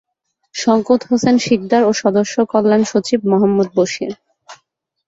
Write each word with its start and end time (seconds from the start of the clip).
সওকত 0.55 1.01
হোসেন 1.09 1.35
সিকদার 1.45 1.81
ও 1.85 1.91
সদস্য 2.01 2.35
কল্যাণ 2.51 2.81
সচিব 2.91 3.19
মোহাম্মদ 3.31 3.67
বশির। 3.75 4.11